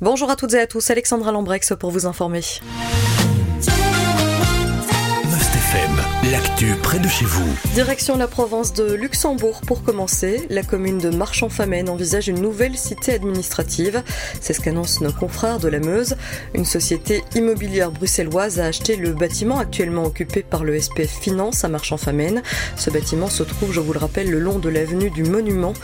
[0.00, 2.42] Bonjour à toutes et à tous, Alexandra Lambrex pour vous informer.
[6.34, 7.48] L'actu près de chez vous.
[7.74, 10.46] Direction la province de Luxembourg pour commencer.
[10.50, 14.02] La commune de Marchand-Famenne envisage une nouvelle cité administrative.
[14.40, 16.16] C'est ce qu'annonce nos confrères de la Meuse.
[16.54, 21.68] Une société immobilière bruxelloise a acheté le bâtiment actuellement occupé par le SPF Finance à
[21.68, 22.42] Marchand-Famenne.
[22.76, 25.74] Ce bâtiment se trouve, je vous le rappelle, le long de l'avenue du Monument.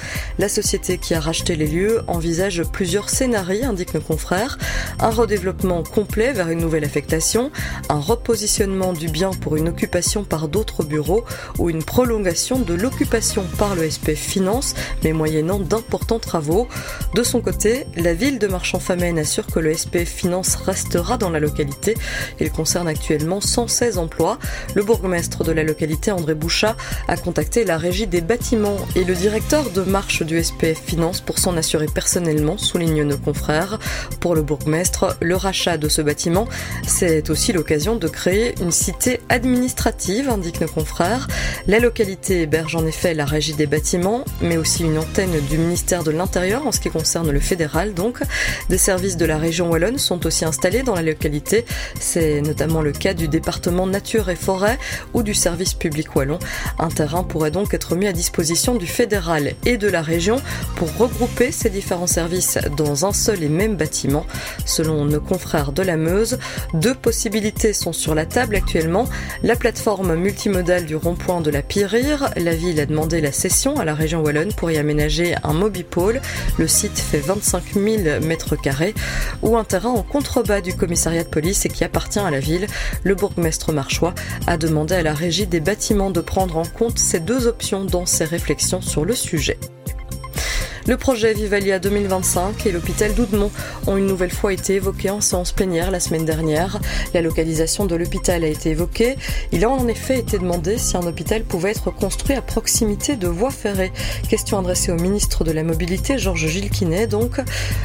[0.40, 4.58] La société qui a racheté les lieux envisage plusieurs scénarios, indiquent nos confrères.
[4.98, 7.52] Un redéveloppement complet vers une nouvelle affectation,
[7.88, 11.24] un repositionnement du bien pour une occupation par d'autres bureaux
[11.58, 16.68] ou une prolongation de l'occupation par le SPF Finance, mais moyennant d'importants travaux.
[17.14, 21.40] De son côté, la ville de Marchand-Famenne assure que le SPF Finance restera dans la
[21.40, 21.96] localité.
[22.40, 24.38] Il concerne actuellement 116 emplois.
[24.74, 26.76] Le bourgmestre de la localité, André Bouchat,
[27.08, 31.38] a contacté la régie des bâtiments et le directeur de marche du SPF Finance pour
[31.38, 33.78] s'en assurer personnellement, soulignent nos confrères.
[34.20, 36.48] Pour le bourgmestre, le rachat de ce bâtiment,
[36.86, 41.28] c'est aussi l'occasion de créer une cité administrative indiquent nos confrères.
[41.66, 46.04] La localité héberge en effet la régie des bâtiments, mais aussi une antenne du ministère
[46.04, 47.94] de l'Intérieur en ce qui concerne le fédéral.
[47.94, 48.20] Donc,
[48.68, 51.64] des services de la région wallonne sont aussi installés dans la localité.
[51.98, 54.78] C'est notamment le cas du département nature et forêt
[55.14, 56.38] ou du service public wallon.
[56.78, 60.40] Un terrain pourrait donc être mis à disposition du fédéral et de la région
[60.76, 64.26] pour regrouper ces différents services dans un seul et même bâtiment.
[64.66, 66.38] Selon nos confrères de la Meuse,
[66.74, 69.08] deux possibilités sont sur la table actuellement.
[69.42, 73.84] La plateforme multimodal du rond-point de la Pirir, la ville a demandé la cession à
[73.84, 76.20] la région Wallonne pour y aménager un mobipôle.
[76.58, 78.94] Le site fait 25 000 mètres carrés
[79.42, 82.66] ou un terrain en contrebas du commissariat de police et qui appartient à la ville.
[83.04, 84.14] Le bourgmestre marchois
[84.46, 88.06] a demandé à la régie des bâtiments de prendre en compte ces deux options dans
[88.06, 89.58] ses réflexions sur le sujet.
[90.86, 93.50] Le projet Vivalia 2025 et l'hôpital d'Oudemont
[93.86, 96.80] ont une nouvelle fois été évoqués en séance plénière la semaine dernière.
[97.12, 99.16] La localisation de l'hôpital a été évoquée.
[99.52, 103.28] Il a en effet été demandé si un hôpital pouvait être construit à proximité de
[103.28, 103.92] voies ferrées.
[104.28, 107.06] Question adressée au ministre de la Mobilité, Georges Gilles Quinet.
[107.06, 107.40] Donc,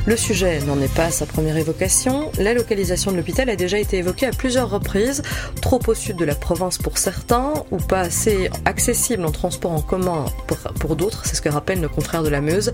[0.05, 2.31] le sujet n'en est pas à sa première évocation.
[2.39, 5.21] La localisation de l'hôpital a déjà été évoquée à plusieurs reprises.
[5.61, 9.81] Trop au sud de la province pour certains ou pas assez accessible en transport en
[9.81, 10.25] commun
[10.79, 11.25] pour, d'autres.
[11.25, 12.71] C'est ce que rappellent nos confrères de la Meuse.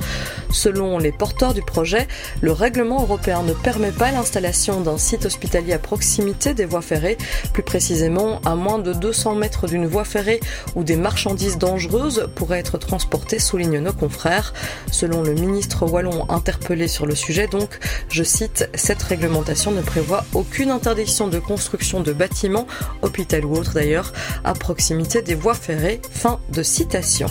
[0.51, 2.07] Selon les porteurs du projet,
[2.41, 7.17] le règlement européen ne permet pas l'installation d'un site hospitalier à proximité des voies ferrées,
[7.53, 10.39] plus précisément à moins de 200 mètres d'une voie ferrée
[10.75, 14.53] où des marchandises dangereuses pourraient être transportées, soulignent nos confrères.
[14.91, 17.79] Selon le ministre wallon interpellé sur le sujet, donc,
[18.09, 22.67] je cite, cette réglementation ne prévoit aucune interdiction de construction de bâtiments,
[23.01, 24.11] hôpital ou autre d'ailleurs,
[24.43, 26.01] à proximité des voies ferrées.
[26.11, 27.27] Fin de citation.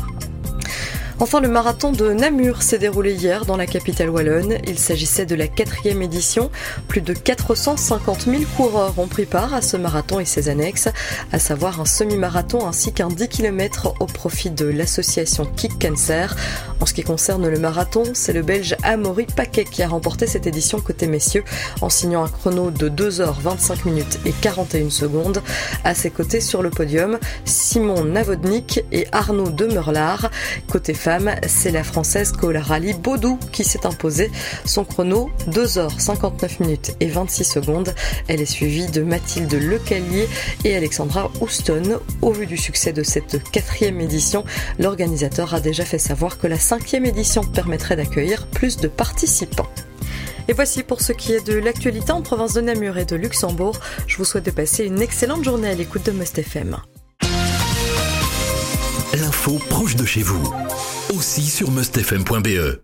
[1.22, 4.56] Enfin, le marathon de Namur s'est déroulé hier dans la capitale wallonne.
[4.66, 6.50] Il s'agissait de la quatrième édition.
[6.88, 10.88] Plus de 450 000 coureurs ont pris part à ce marathon et ses annexes,
[11.30, 16.34] à savoir un semi-marathon ainsi qu'un 10 km au profit de l'association Kick Cancer.
[16.80, 20.46] En ce qui concerne le marathon, c'est le Belge Amaury Paquet qui a remporté cette
[20.46, 21.44] édition côté messieurs
[21.82, 25.42] en signant un chrono de 2h25 minutes et 41 secondes.
[25.84, 30.30] À ses côtés sur le podium, Simon Navodnik et Arnaud Demeurlard.
[30.66, 30.94] Côté
[31.46, 34.30] c'est la française Rally Baudou qui s'est imposée.
[34.64, 37.94] Son chrono 2h59 minutes et 26 secondes.
[38.28, 40.28] Elle est suivie de Mathilde Lecalier
[40.64, 42.00] et Alexandra Houston.
[42.22, 44.44] Au vu du succès de cette quatrième édition,
[44.78, 49.68] l'organisateur a déjà fait savoir que la cinquième édition permettrait d'accueillir plus de participants.
[50.48, 53.78] Et voici pour ce qui est de l'actualité en province de Namur et de Luxembourg.
[54.06, 56.76] Je vous souhaite de passer une excellente journée à l'écoute de Must FM.
[59.14, 60.54] L'info proche de chez vous
[61.12, 62.78] aussi sur mustfm.be.